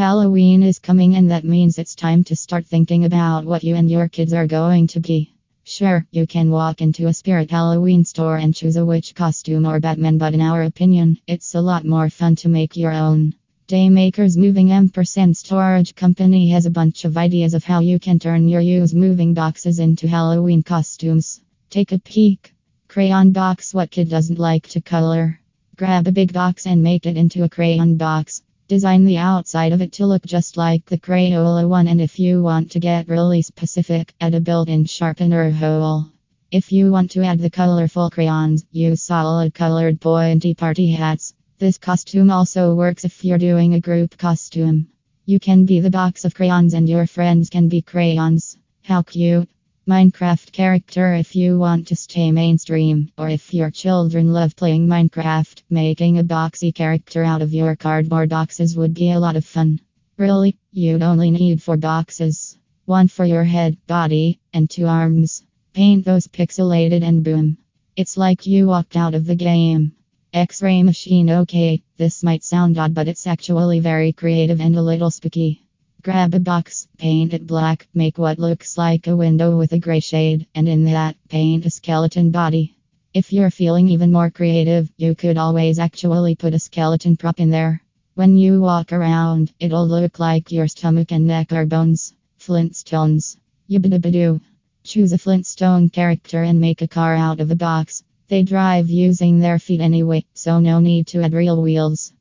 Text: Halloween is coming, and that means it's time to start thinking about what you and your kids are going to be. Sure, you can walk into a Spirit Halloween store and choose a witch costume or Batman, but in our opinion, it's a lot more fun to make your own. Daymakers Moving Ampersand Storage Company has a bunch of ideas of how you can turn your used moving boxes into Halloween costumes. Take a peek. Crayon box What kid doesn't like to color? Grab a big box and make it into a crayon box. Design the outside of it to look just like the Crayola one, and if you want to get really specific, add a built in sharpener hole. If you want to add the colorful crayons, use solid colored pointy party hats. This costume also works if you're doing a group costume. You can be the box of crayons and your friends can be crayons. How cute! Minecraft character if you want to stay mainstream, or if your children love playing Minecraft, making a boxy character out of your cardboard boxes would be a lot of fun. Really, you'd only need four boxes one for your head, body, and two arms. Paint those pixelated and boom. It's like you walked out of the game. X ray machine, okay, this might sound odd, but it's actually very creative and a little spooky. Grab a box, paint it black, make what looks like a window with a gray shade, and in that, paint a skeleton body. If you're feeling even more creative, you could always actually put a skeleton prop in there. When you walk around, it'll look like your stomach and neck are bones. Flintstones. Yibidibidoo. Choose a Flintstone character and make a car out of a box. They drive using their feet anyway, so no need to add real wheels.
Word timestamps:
Halloween 0.00 0.62
is 0.62 0.78
coming, 0.78 1.14
and 1.14 1.30
that 1.30 1.44
means 1.44 1.76
it's 1.76 1.94
time 1.94 2.24
to 2.24 2.34
start 2.34 2.64
thinking 2.64 3.04
about 3.04 3.44
what 3.44 3.62
you 3.62 3.74
and 3.74 3.90
your 3.90 4.08
kids 4.08 4.32
are 4.32 4.46
going 4.46 4.86
to 4.86 4.98
be. 4.98 5.34
Sure, 5.62 6.06
you 6.10 6.26
can 6.26 6.50
walk 6.50 6.80
into 6.80 7.06
a 7.06 7.12
Spirit 7.12 7.50
Halloween 7.50 8.02
store 8.06 8.38
and 8.38 8.54
choose 8.54 8.76
a 8.76 8.86
witch 8.86 9.14
costume 9.14 9.66
or 9.66 9.78
Batman, 9.78 10.16
but 10.16 10.32
in 10.32 10.40
our 10.40 10.62
opinion, 10.62 11.18
it's 11.26 11.54
a 11.54 11.60
lot 11.60 11.84
more 11.84 12.08
fun 12.08 12.34
to 12.36 12.48
make 12.48 12.78
your 12.78 12.92
own. 12.92 13.34
Daymakers 13.68 14.38
Moving 14.38 14.72
Ampersand 14.72 15.36
Storage 15.36 15.94
Company 15.94 16.48
has 16.48 16.64
a 16.64 16.70
bunch 16.70 17.04
of 17.04 17.18
ideas 17.18 17.52
of 17.52 17.64
how 17.64 17.80
you 17.80 17.98
can 17.98 18.18
turn 18.18 18.48
your 18.48 18.62
used 18.62 18.96
moving 18.96 19.34
boxes 19.34 19.80
into 19.80 20.08
Halloween 20.08 20.62
costumes. 20.62 21.42
Take 21.68 21.92
a 21.92 21.98
peek. 21.98 22.54
Crayon 22.88 23.32
box 23.32 23.74
What 23.74 23.90
kid 23.90 24.08
doesn't 24.08 24.38
like 24.38 24.66
to 24.68 24.80
color? 24.80 25.38
Grab 25.76 26.06
a 26.06 26.12
big 26.12 26.32
box 26.32 26.66
and 26.66 26.82
make 26.82 27.04
it 27.04 27.18
into 27.18 27.44
a 27.44 27.50
crayon 27.50 27.98
box. 27.98 28.40
Design 28.70 29.04
the 29.04 29.16
outside 29.16 29.72
of 29.72 29.82
it 29.82 29.90
to 29.94 30.06
look 30.06 30.24
just 30.24 30.56
like 30.56 30.84
the 30.86 30.96
Crayola 30.96 31.68
one, 31.68 31.88
and 31.88 32.00
if 32.00 32.20
you 32.20 32.40
want 32.40 32.70
to 32.70 32.78
get 32.78 33.08
really 33.08 33.42
specific, 33.42 34.14
add 34.20 34.32
a 34.32 34.40
built 34.40 34.68
in 34.68 34.84
sharpener 34.84 35.50
hole. 35.50 36.06
If 36.52 36.70
you 36.70 36.92
want 36.92 37.10
to 37.10 37.24
add 37.24 37.40
the 37.40 37.50
colorful 37.50 38.10
crayons, 38.10 38.64
use 38.70 39.02
solid 39.02 39.54
colored 39.54 40.00
pointy 40.00 40.54
party 40.54 40.92
hats. 40.92 41.34
This 41.58 41.78
costume 41.78 42.30
also 42.30 42.76
works 42.76 43.04
if 43.04 43.24
you're 43.24 43.38
doing 43.38 43.74
a 43.74 43.80
group 43.80 44.16
costume. 44.16 44.86
You 45.26 45.40
can 45.40 45.64
be 45.64 45.80
the 45.80 45.90
box 45.90 46.24
of 46.24 46.36
crayons 46.36 46.72
and 46.72 46.88
your 46.88 47.08
friends 47.08 47.50
can 47.50 47.68
be 47.68 47.82
crayons. 47.82 48.56
How 48.84 49.02
cute! 49.02 49.48
Minecraft 49.88 50.52
character 50.52 51.14
if 51.14 51.34
you 51.34 51.58
want 51.58 51.88
to 51.88 51.96
stay 51.96 52.30
mainstream, 52.30 53.10
or 53.16 53.28
if 53.28 53.54
your 53.54 53.70
children 53.70 54.32
love 54.32 54.54
playing 54.54 54.86
Minecraft, 54.86 55.62
making 55.70 56.18
a 56.18 56.24
boxy 56.24 56.74
character 56.74 57.24
out 57.24 57.42
of 57.42 57.54
your 57.54 57.76
cardboard 57.76 58.28
boxes 58.28 58.76
would 58.76 58.94
be 58.94 59.10
a 59.10 59.18
lot 59.18 59.36
of 59.36 59.44
fun. 59.44 59.80
Really, 60.18 60.56
you'd 60.70 61.02
only 61.02 61.30
need 61.30 61.62
four 61.62 61.76
boxes 61.76 62.58
one 62.90 63.06
for 63.06 63.24
your 63.24 63.44
head, 63.44 63.76
body, 63.86 64.40
and 64.52 64.68
two 64.68 64.86
arms. 64.86 65.44
Paint 65.72 66.04
those 66.04 66.26
pixelated 66.26 67.04
and 67.04 67.22
boom. 67.22 67.56
It's 67.94 68.16
like 68.16 68.46
you 68.46 68.66
walked 68.66 68.96
out 68.96 69.14
of 69.14 69.26
the 69.26 69.36
game. 69.36 69.92
X 70.32 70.60
ray 70.60 70.82
machine, 70.82 71.30
okay, 71.30 71.82
this 71.96 72.24
might 72.24 72.42
sound 72.42 72.76
odd, 72.78 72.92
but 72.92 73.06
it's 73.06 73.28
actually 73.28 73.78
very 73.78 74.12
creative 74.12 74.60
and 74.60 74.76
a 74.76 74.82
little 74.82 75.10
spooky. 75.10 75.62
Grab 76.02 76.34
a 76.34 76.40
box, 76.40 76.88
paint 76.96 77.34
it 77.34 77.46
black, 77.46 77.86
make 77.92 78.16
what 78.16 78.38
looks 78.38 78.78
like 78.78 79.06
a 79.06 79.14
window 79.14 79.58
with 79.58 79.72
a 79.72 79.78
gray 79.78 80.00
shade, 80.00 80.46
and 80.54 80.66
in 80.66 80.84
that, 80.84 81.14
paint 81.28 81.66
a 81.66 81.70
skeleton 81.70 82.30
body. 82.30 82.74
If 83.12 83.34
you're 83.34 83.50
feeling 83.50 83.90
even 83.90 84.10
more 84.10 84.30
creative, 84.30 84.90
you 84.96 85.14
could 85.14 85.36
always 85.36 85.78
actually 85.78 86.36
put 86.36 86.54
a 86.54 86.58
skeleton 86.58 87.18
prop 87.18 87.38
in 87.38 87.50
there. 87.50 87.82
When 88.14 88.38
you 88.38 88.62
walk 88.62 88.94
around, 88.94 89.52
it'll 89.60 89.86
look 89.86 90.18
like 90.18 90.50
your 90.50 90.68
stomach 90.68 91.12
and 91.12 91.26
neck 91.26 91.52
are 91.52 91.66
bones. 91.66 92.14
Flintstones. 92.38 93.36
Yibidibidoo. 93.68 94.40
Choose 94.82 95.12
a 95.12 95.18
Flintstone 95.18 95.90
character 95.90 96.42
and 96.42 96.62
make 96.62 96.80
a 96.80 96.88
car 96.88 97.14
out 97.14 97.40
of 97.40 97.50
a 97.50 97.56
box. 97.56 98.02
They 98.28 98.42
drive 98.42 98.88
using 98.88 99.38
their 99.38 99.58
feet 99.58 99.82
anyway, 99.82 100.24
so 100.32 100.60
no 100.60 100.80
need 100.80 101.08
to 101.08 101.22
add 101.22 101.34
real 101.34 101.60
wheels. 101.60 102.14